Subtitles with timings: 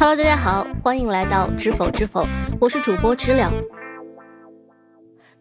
[0.00, 2.24] Hello，大家好，欢迎来到知否知否，
[2.60, 3.52] 我是主播知了。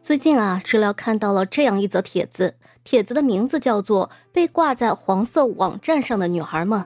[0.01, 6.79] 最近啊，知了看到了这样一则帖子，帖子的名字叫做《被挂在黄色网站上的女孩们》。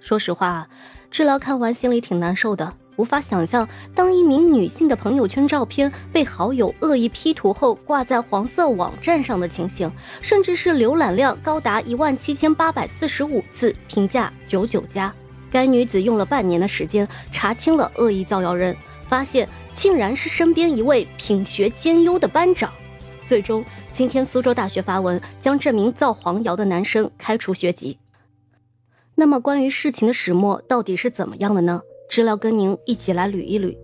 [0.00, 0.66] 说实话，
[1.10, 9.92] 知了看完心里挺难受的，无法想象当一名女性的朋友圈照片被好友恶意 P 图后挂在黄色网站上的情形，
[10.22, 15.12] 甚至是浏览量高达一万七千八百四十五次，评价九九加。
[15.50, 18.76] 该女子用了半年的时间查清了恶意造谣人，
[19.08, 22.72] 发现竟然是身边一位品学兼优的班长。
[23.26, 27.98] 最终，今天苏州大学发文将这名造黄谣的男生开除学籍。
[29.14, 31.82] 那么，关于事情的始末到底是怎么样的呢？
[32.08, 33.76] 知了跟您一起来捋一捋。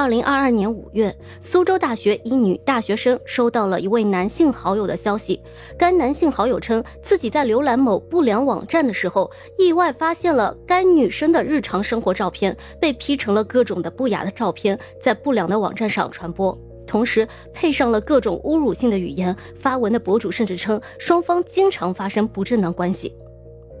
[0.00, 5.38] 二零二二年五月，苏州大学一女大学生收到了一位男性好友的消息。
[5.78, 19.36] 该男性好友称，自己在浏览某不良网站的时候，意外发现了该女生的日常生活照片被 P 成了各种的不雅的照片，在不良的网站上传播，同时配上了各种侮辱性的语言。
[19.54, 23.14] 发文的博主甚至称，双方经常发生不正当关系。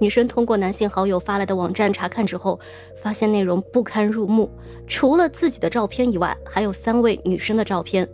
[0.00, 2.58] 女生通过男性好友发来的网站查看之后，
[2.96, 4.50] 发现内容不堪入目。
[4.86, 8.08] 除了自己的照片以外，还有三位女生的照片。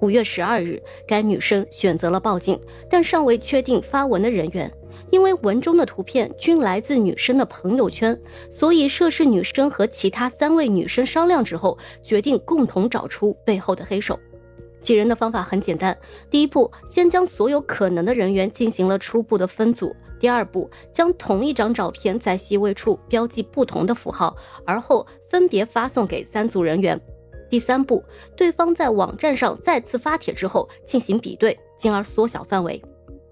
[0.00, 4.70] 五月十二日，该女生选择了报警，但尚未确定发文的人员，
[5.10, 8.16] 因为文中的图片均来自女生的朋友圈，
[8.48, 14.16] 所以涉事女生和其他三位女生商量之后，决定共同找出背后的黑手。
[14.82, 15.96] 几人的方法很简单，
[16.28, 19.94] 第一步，先将所有可能的人员进行了初步的分组。
[20.18, 27.00] 第二步，将同一张照片在细微处标记不同的符号，而后分别发送给三组人员。
[27.48, 28.04] 第三步，
[28.36, 32.80] 对方在网站上再次发帖之后进行比对，进而缩小范围。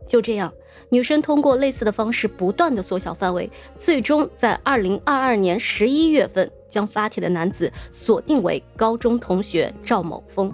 [0.06, 0.52] 就这样，
[0.88, 10.52] 女生通过类似的方式不断的缩小范围，最终在二零二二年十一月份将发帖的男子锁定为高中同学赵某峰。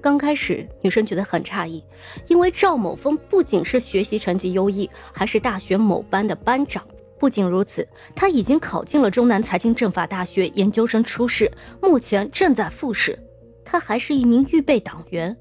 [0.00, 1.82] 刚开始，女生觉得很诧异，
[2.28, 6.86] 因为赵某峰不仅是学习成绩优异，还是大学某班的班长。
[7.18, 11.50] 不仅如此，他已经考进了中南财经政法大学研究生初试，
[11.80, 13.18] 目前正在复试。
[13.64, 15.36] 他还是一名预备党员。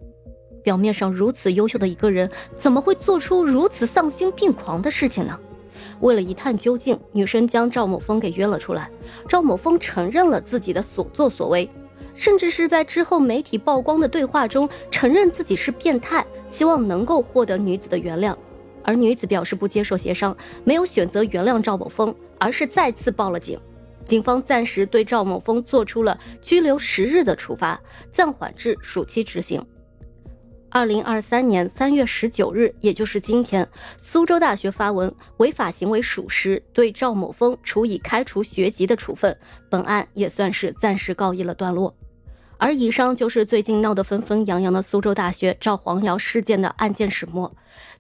[0.63, 5.39] 表面上如此优秀的一个人，怎么会做出如此丧心病狂的事情呢？
[5.99, 8.89] 为了一探究竟，女生将赵某峰给约了出来。
[9.29, 11.69] 赵某峰承认了自己的所作所为。
[12.15, 18.35] 甚至是在之后媒体曝光的对话中承认自己是变态，希望能够获得女子的原谅，
[18.83, 23.59] 而女子表示不接受协商，没有选择原谅赵某峰，而是再次报了警。
[24.05, 27.81] 警方暂时对赵某峰做出了拘留十日的处罚，
[28.11, 29.65] 暂缓至暑期执行。
[30.69, 33.67] 二零二三年三月十九日，也就是今天，
[33.97, 39.35] 苏州大学发文，违法行为属实，对赵某峰处以开除学籍的处分，
[39.69, 41.95] 本案也算是暂时告一了段落。
[42.57, 47.53] 而以上就是最近闹得纷纷扬扬的苏州大学赵黄瑶事件的案件始末。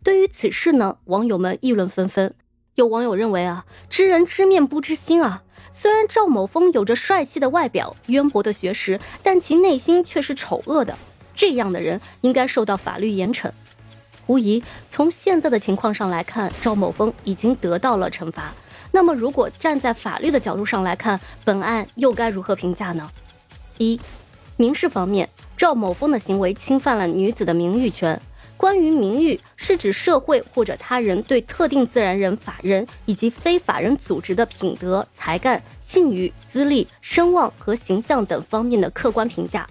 [0.03, 2.33] 对于此事呢，网友们议论纷纷。
[2.75, 5.43] 有网友认为啊，知人知面不知心啊。
[5.71, 10.97] 虽然赵某峰有着帅气的外表、渊博的学识，但其内心却是丑恶的。
[11.33, 13.51] 这样的人应该受到法律严惩。
[14.27, 18.53] 无疑，从现在的情况上来看，赵某峰已经得到了惩罚。
[18.91, 23.09] 那么，如果站在法律的角度上来看，本案又该如何评价呢？
[23.77, 23.99] 一
[24.57, 28.19] 民事方面，赵某峰的行为侵犯了女子的名誉权。
[28.55, 39.67] 关于名誉，是指社会或者他人对特定自然人、法人以及非法人组织的品德、才干、信誉、资历、声望和形象等方面的客观评价。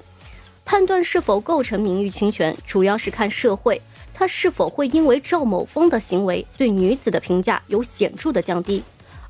[0.67, 3.81] 判断是否构成名誉侵权，主要是看社会
[4.12, 8.83] 他是否会因为赵某峰的行为对女子的评价有显著的降低。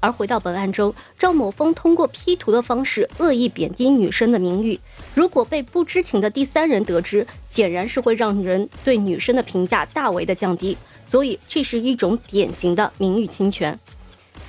[0.05, 4.79] 而回到本案中，赵某峰通过 P 图的方式恶意贬低女生的名誉，
[5.15, 10.77] 如果被不知情的第三人得知，显然是会让人对女生的评价大为的降低，
[11.11, 13.79] 所以这是一种典型的名誉侵权。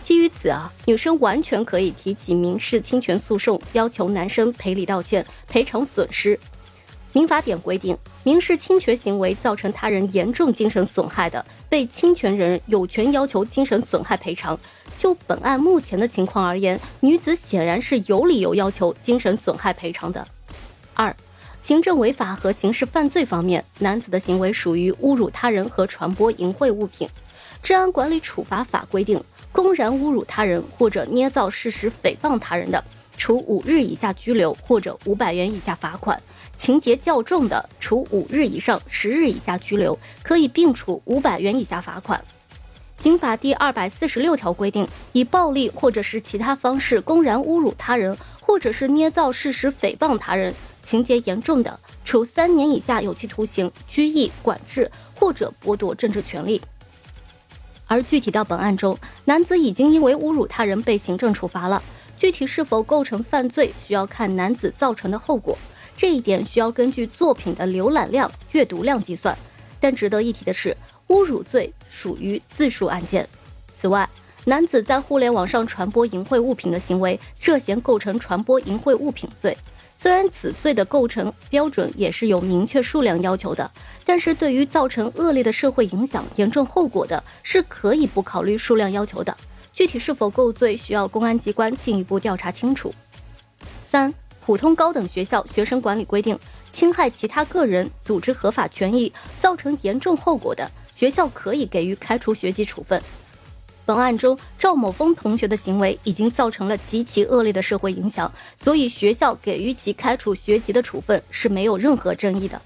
[0.04, 6.38] 基于此啊，女生完全可以提起民事侵权诉讼，要求男生赔礼道歉、赔偿损失。
[7.14, 14.58] 民法典规定，民事侵权行为造成他人严重精神损害的，被侵权人有权要求精神损害赔偿。
[14.98, 20.26] 就本案目前的情况而言，女子显然是有理由要求精神损害赔偿的。
[20.94, 21.14] 二、
[21.60, 27.08] 行政违法和刑事犯罪方面，男子的行为属于侮辱他人和传播淫秽物品。
[27.62, 29.22] 治安管理处罚法规定，
[29.52, 32.82] 公然侮辱他人或者捏造事实诽谤他人的，
[33.18, 36.22] 处五日以下拘留或者五百元以下罚款。
[36.58, 42.24] 情节较重的，处五日以上十日以下拘留，可以并处五百元以下罚款。
[42.98, 56.62] 刑法第二百四十六条规定，以暴力或者是其他方式公然侮辱他人，或者是捏造事实诽谤他人，情节严重的，处三年以下有期徒刑、拘役、管制或者剥夺政治权利。
[57.86, 61.84] 而具体到本案中，男子已经因为侮辱他人被行政处罚了，
[62.18, 65.58] 具体是否构成犯罪，需要看男子造成的后果。
[65.96, 69.38] 这一点需要根据作品的浏览量、阅读量计算。
[69.80, 70.76] 但值得一提的是，
[71.08, 73.28] 侮辱罪属于自述案件。
[73.74, 74.10] 此外，
[74.46, 79.56] 男子在互联网上传播淫秽物品的行为，涉嫌构成传播淫秽物品罪。
[79.98, 83.70] 虽然此罪的构成标准也是有明确数量要求的，
[84.04, 89.36] 但是对于造成恶劣的社会影响、严重后果的，是可以不考虑数量要求的。
[89.74, 92.94] 具体是否构罪，需要公安机关进一步调查清楚。
[93.86, 94.14] 三、
[94.46, 96.38] 普通高等学校学生管理规定，
[96.70, 103.02] 侵害其他个人、组织合法权益，造成严重后果的，学校可以给予开除学籍处分。
[103.86, 112.62] 本案中，赵某峰同学的行为已经造成了极其恶劣的社会影响，所以学校给予其开除学籍的处分是没有任何争议的。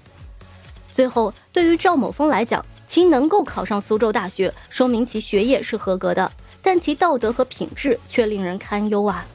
[0.92, 6.30] 最后，对于赵某峰来讲，其能够考上苏州大学，说明其学业是合格的，
[6.60, 9.26] 但其道德和品质却令人堪忧啊！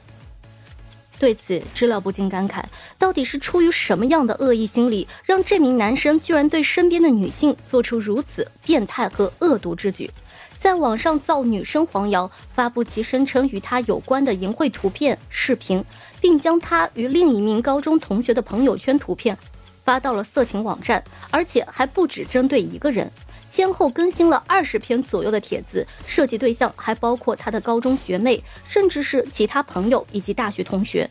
[1.17, 2.63] 对此，知了不禁感慨：
[2.97, 10.11] 到底是出于什么样的恶意心理，让这名男生居然对身边的女性做出如此变态和恶毒之举？
[10.57, 15.83] 在网上造女生黄谣，发布其声称与他有关的淫秽图片、视频，
[16.19, 19.37] 并将他与另一名高中同学的朋友圈图片
[19.83, 23.11] 发到了色情网站，而且还不止针对一个人，
[23.55, 31.09] 先后更新了二十篇左右的帖子，涉及对象还包括他的高中学妹，甚至是其他朋友以及大学同学。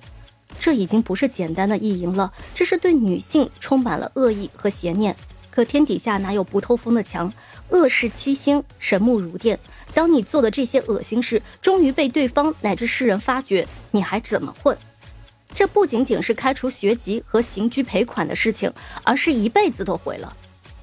[0.59, 5.17] 这已经不是简单的意淫了，这是对女性充满了恶意和邪念。
[5.51, 7.33] 可天底下哪有不透风的墙？
[7.71, 9.59] 恶事七星，神目如电。
[9.95, 14.77] 当你做的这些恶心事终于被对方乃至世人发觉，你还怎么混？
[15.55, 18.71] 这不仅仅是开除学籍和刑拘赔款的事情，
[19.03, 20.37] 而是一辈子都毁了。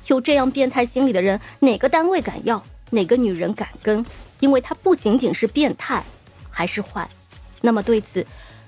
[0.07, 2.61] 有这样变态心理的人，哪个单位敢要？
[2.89, 4.05] 哪个女人敢跟？
[4.39, 6.03] 因为他不仅仅是变态，
[6.49, 7.07] 还是坏。
[7.61, 8.25] 那么对此，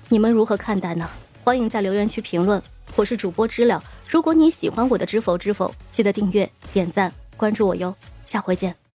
[0.08, 1.08] 你们如何看待呢？
[1.42, 2.62] 欢迎在留言区评论。
[2.96, 7.12] 我是主播知了，如果你喜欢我的知否知否，记得订阅、点赞。
[7.36, 7.94] 关注我哟，
[8.24, 8.83] 下回见。